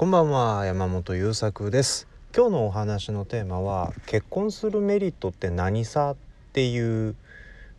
[0.00, 6.16] こんばんは山本優作です今日のお話のテーマは結婚するメリットって何さっ
[6.54, 7.14] ていう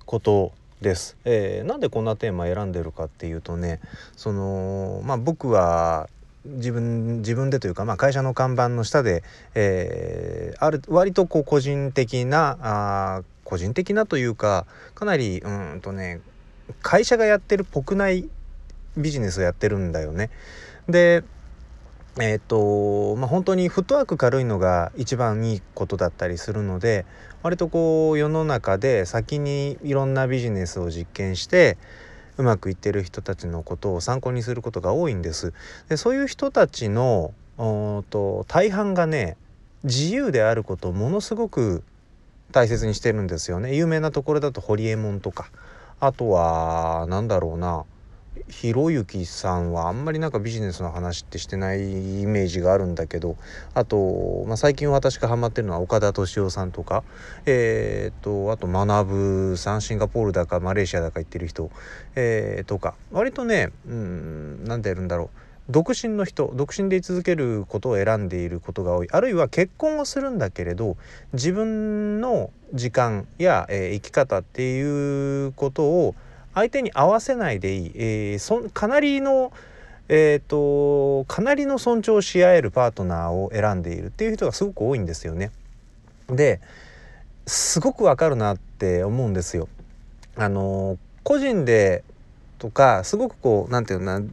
[0.05, 3.79] ことです、えー、なんでこんなテーマ選んでるかっていうとね
[4.15, 6.09] そのまあ僕は
[6.45, 9.23] 自分自分でというか、まあ、会社の看板の下で、
[9.55, 16.21] えー、ある割とこう個人的なあ個人的なというかかなりうんとね
[16.83, 18.29] 会社がやってる国内
[18.95, 20.29] ビジネスをやってるんだよね。
[20.87, 21.23] で
[22.19, 27.05] え、ー、とまあ本当にフットワーク軽いのが一番いいことだったりするので
[27.41, 31.77] 割とこう世の中で先にいろんなビジネスを実験して
[32.37, 35.53] うまくいってる人たちのことを参考にすることが多いんです。
[35.87, 37.33] でそういう人たちの
[38.09, 39.37] と大半がね
[39.83, 41.83] 自由であることをものすごく
[42.51, 43.75] 大切にしてるんですよね。
[43.75, 45.49] 有名なところだとホリエモンとか
[45.99, 47.85] あとは何だろうな
[48.47, 53.35] ひろゆきさんはあんまりなんかビジネスの話ってしてないイメージがあるんだけど
[53.73, 57.03] あと、まあ、最近私がハマってるのは岡田敏夫さんとか。
[57.45, 61.71] えー、とあと学さんシンガポールだかマレーシアだか行ってる人、
[62.15, 62.95] えー、とか。
[63.11, 65.29] 割とねうん何てやるんだろう。
[65.69, 69.07] 独身の人独身で居続けることを選んでいることが多い。
[69.11, 70.97] あるいは結婚をするんだけれど
[71.33, 76.15] 自分の時間や、えー、生き方っていうことを
[76.53, 79.51] 相手に合わせないでいい、えー、そかなりの
[80.13, 85.51] えーと、かなりの尊重し合えるパートナーを選んでいるっていう人がすごく多いんですよね。
[86.27, 86.59] で
[87.47, 89.69] すごくわかるなって思うんですよ。
[90.35, 92.03] あの個人で
[92.59, 94.25] とかすごくこう何て言うのな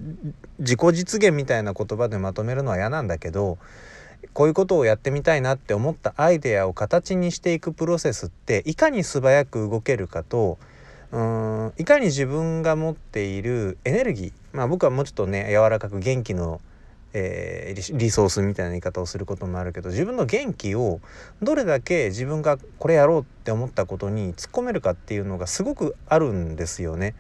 [0.59, 3.57] 自己実現みたいな言葉でまとめるのは嫌なんだけど
[4.33, 10.59] こういうことをやってみたいなって思ったアイデアを形にしていくプロセスっていかに素早く動けるかと
[11.11, 16.61] うんいかに自分が持っているエネルギーまあ僕はもうちょっとね柔らかく元気の、
[17.15, 21.01] えー、リソースみたいな言い方をすることもあるけど自分の元気を
[21.43, 27.15] どれだけ自分がこれやろうって思ったことに突っ込めるかっていうのがすごくあるんですよね。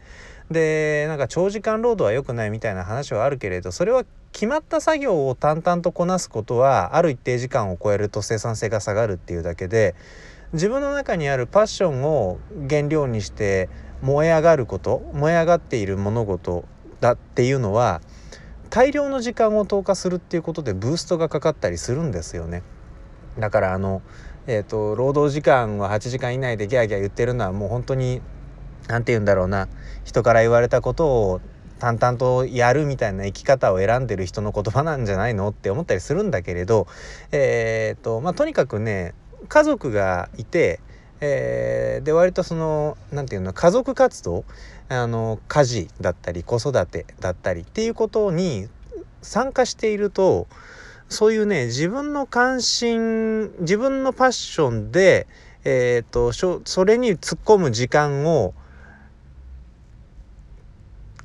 [0.51, 9.95] でなんか長時間労働は良くないみたいな話はあるけれどそれは決まった作業を淡々とこなすことはある一定時間を超えると生産性が下がるっていうだけで
[10.53, 12.39] 自分の中にあるパッションを
[12.69, 13.69] 原料にして
[14.01, 16.65] 燃え上がること燃え上がっている物事
[17.01, 18.01] だっていうのは
[18.71, 22.63] 大量の時間を投下するっていうことでブーストがかかったりするんですよね。
[23.39, 24.03] だからあの、
[24.47, 28.21] えーと、労働時間は8時間以内でギャーギャー言ってるのはもう本当に
[28.89, 29.69] 何て言うんだろうな
[30.05, 31.41] 人から言われたことを
[31.79, 36.89] 淡々とやるみたいな生き方を選んでる人の言葉なんじゃないのって思ったりするんだけれど
[37.31, 39.15] えっ、ー、とまあとにかくね
[39.49, 40.81] 家族がいて、
[41.21, 44.45] えー、で割とその何て言うの家族活動
[44.89, 48.69] あの家事だったり子育てだったりっていうことに
[49.23, 50.47] 参加していると
[51.09, 55.27] そういうね自分の関心自分のパッションで、
[55.65, 58.55] えーと、とそれに突っ込む時間を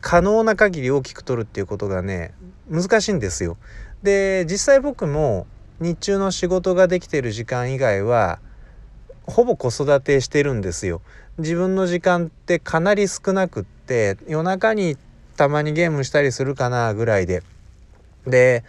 [0.01, 2.33] 可能な限り大きく取るっていうことがね
[2.69, 3.57] 難しいんですよ。
[4.03, 5.47] で実際僕も
[5.79, 8.39] 日中の仕事ができてる時間以外は
[9.25, 11.01] ほぼ子育てしてるんですよ。
[11.37, 14.97] 自分の時間ってかなり少なくって夜中に
[15.35, 17.43] たまにゲームしたりするかなぐらいで。
[18.27, 18.63] で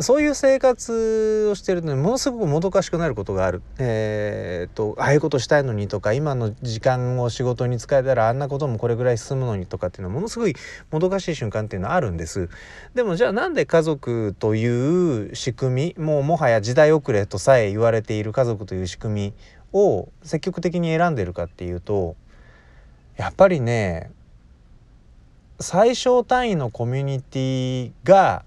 [0.00, 3.62] そういう生活をしてると、ね、ものすごくもどかしくなることがある。
[3.78, 10.54] えー、っとああいうことしたいのにとか今の時間を仕事に使えたらあんなこともこれぐらい進むのにとかっていうのはものすごい
[10.92, 12.48] もどかしい瞬間っていうのはあるんです。
[12.94, 19.34] でもじゃあなんで家族という仕組みもうもはや時代遅れとさえ言われている家族という仕組み
[19.72, 22.14] を積極的に選んでるかっていうと
[23.16, 24.10] やっぱりね
[25.60, 28.44] 最小単位のコミュニティが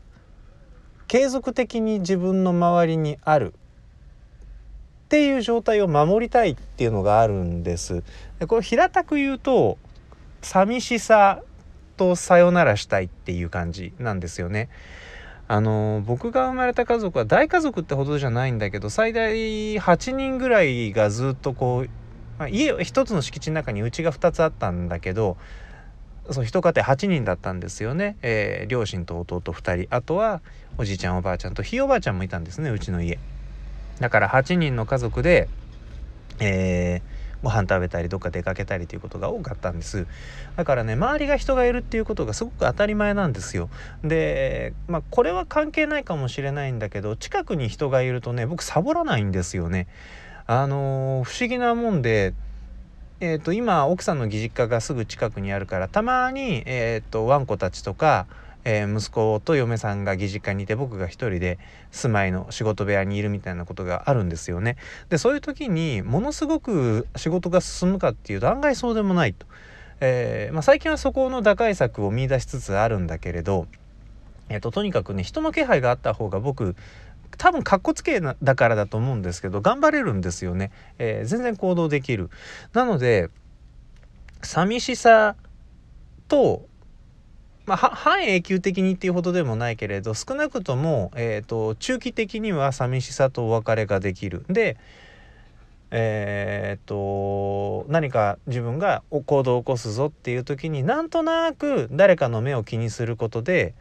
[1.11, 8.01] 継続的に自分の周りにあるっていう状態を守りたいっていうのがあるんです。
[8.39, 9.77] でこれ平たく言うと
[10.41, 11.41] 寂しさ
[11.97, 14.69] とさよならしたいっていう感じなんですよね。
[15.49, 19.35] あの僕が生まれた家族は大家族ってほどじゃないんだけど最大
[19.79, 21.89] 8人ぐらいがずっとこう、
[22.39, 25.35] まあ、家一つの敷地の中にうちが2つあったんだけど
[26.33, 29.95] そう一家庭8人だったんですよね、えー、両親と弟2人。
[29.95, 30.41] あとは
[30.77, 33.19] おじいちゃんおばあちゃんとひいおばあちゃんもいたんですねうちの家。
[33.99, 35.47] だから8人の家族で、
[36.39, 40.07] えー、ご飯食べたりどっか出かけたりということが多かったんです。
[40.55, 43.69] だからね周りが人がいるっていうことがすごく当たり前なんですよ。
[44.03, 49.87] でまあこれは関係ないかもしれないんだけど近くに人がいるとね僕サボらないんですよね。
[50.47, 52.33] あのー、不思議なもんで
[53.23, 58.25] えーと、今奥さんの義実家がすぐ近くにあるからたまに、えーと、ワンコたちとか、
[58.63, 61.59] えー、息子と嫁さんが義実家にいて僕が一人で
[61.91, 64.75] 住まいの仕事部屋にいるみたいなことがあるんですよね。
[65.09, 69.45] でそういう時にものすごく仕事が進むかっていうと案外そうでもないと。
[69.99, 73.67] えー、まあ、最近はそこの打開策を見いだしつつあるんだけれど、
[74.49, 76.75] えーと、とにかくね人の気配があった方が僕
[77.37, 82.29] 多分かっこつけだからだと思うんですけど頑張れるんですよね、えー、全然行動できる。
[82.73, 83.29] なので
[84.41, 85.35] 寂しさ
[86.27, 86.65] と
[87.65, 94.45] まあ、半永久的にっていうほどでもないけれど少なくとも、えーと、中期的には寂しさとお別れができる。
[94.49, 94.77] で
[95.93, 103.73] えーと、何か自分が行動を起こすぞっていう時になんとなく誰かの目を気にすることで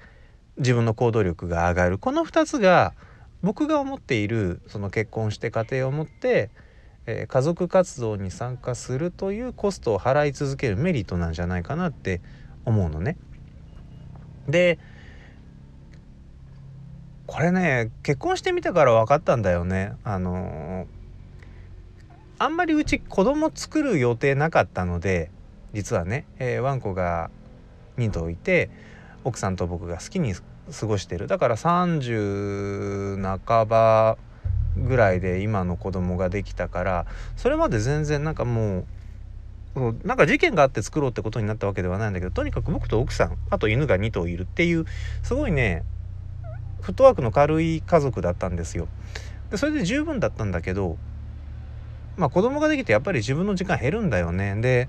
[0.58, 1.98] 自分の行動力が上がる。
[1.98, 2.94] この2つが
[3.42, 6.50] 僕が思っているその結婚して家庭を持って、
[7.06, 12.20] えー、家族活動に参加するというコストを払い続けるメリットなんじゃないかなって
[12.64, 13.16] 思うのね。
[14.48, 14.78] で
[17.26, 19.92] これね結婚してみたから分かったんだよね。
[20.04, 20.86] あの
[22.38, 25.30] あんまりうち子供作る予定なかったので
[25.72, 27.30] 実はね、えー、ワンコが
[27.98, 28.70] 2頭いて
[29.24, 30.34] 奥さんと僕が好きに
[30.72, 34.18] 過ごしてるだから30半ば
[34.76, 37.06] ぐらいで今の子供ができたから
[37.36, 38.84] それまで全然なんかも
[39.74, 44.86] うなんか事件があって作ろうってことになったわけではないんだけどとにかく僕と奥さんあと犬が2頭いるっていう
[45.22, 45.84] すごいね
[46.80, 48.88] フットワークの軽い家族だったんですよ。
[49.50, 50.96] でそれで十分だったんだけど
[52.16, 54.56] まあ子供ができてやっぱり自分の時間減るんだよね。
[54.56, 54.88] で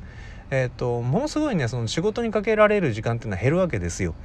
[0.50, 4.16] えっ、ー、とものすごいねその仕事にかけられる時間っていうのは減るわけですよ。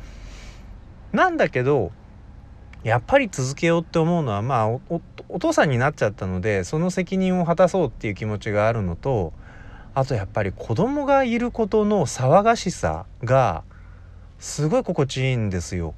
[1.12, 1.92] なんだけど
[2.82, 4.80] やっぱり続けようって思うのはまあお
[5.38, 9.32] 父さんになっちゃったのでその責任を果たそうっていう気持ちがあるのと
[9.94, 13.64] あとやっぱり子供がいることの騒がしさが
[14.38, 15.94] すごい心地いいんですよ。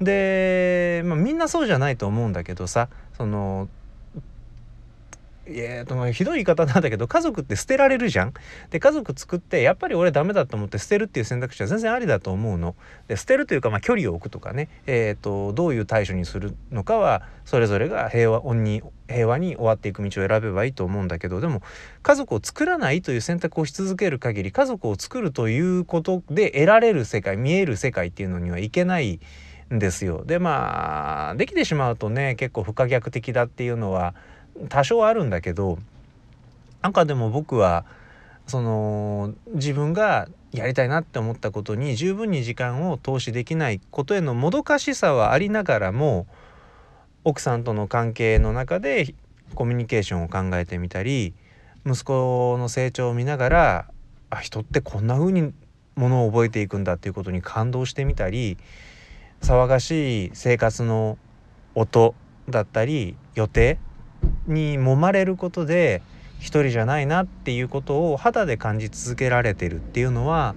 [0.00, 3.68] で、まあ、みんなそうじゃないと思うんだけどさその
[5.46, 8.34] えーとひどい言い方なんだけど家族って捨てられるじゃん。
[8.70, 12.76] で家族作ってやっぱり俺ダメだと思って捨てるっていう選択肢は全然ありだと思うの。
[13.08, 21.62] で捨てるというか、まあ、距離を置くとかね、えーと、どういう対処にするのかはそれぞれが平和に平和に終わっていく道を選べばいいと思うんだけどでも
[22.02, 29.20] 家族を作らないという選択をし続ける限り家族を作るということで得られる世界見える世界っていうのにはいけない
[29.72, 30.24] んですよ。
[30.24, 34.14] でまあできてしまうとね結構不可逆的だっていうのは
[34.68, 35.78] 多少あるんだけど
[36.82, 37.84] なんかでも僕は
[38.46, 46.26] その自分がやりたいなって思ったことに十分に時間を投資できないことへのもどかしさはありながらも
[47.24, 49.14] 奥さんとの関係の中で
[49.54, 51.34] コミュニケーションを考えてみたり
[51.86, 53.86] 息子の成長を見ながら
[54.30, 55.52] あ人ってこんな風に
[55.96, 58.58] ものを覚えていくんだっていうことに感動してみたり
[59.40, 61.18] 騒がしい生活の
[61.74, 62.14] 音
[62.48, 63.78] だったり予定
[64.46, 66.02] に揉まれることで
[66.38, 70.54] 一人じゃないなっていうことを肌で感じ続けられてるっていうのは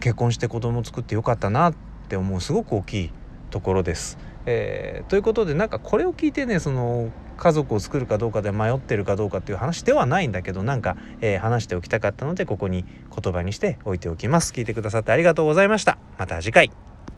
[0.00, 1.74] 結婚して子供作ってよかったなっ
[2.08, 3.10] て思うすごく大きい
[3.50, 4.18] ところです。
[4.46, 14.52] えー、ということでなんかこれを聞いてねその家族を作るかどうかで迷ってるかどうかっていう話ではないんだけどなんか、えー、話しておきたかったのでここに言葉にして置いておきます。
[14.52, 15.98] 聞いてくださってありがとうございました。
[16.18, 16.87] また次回。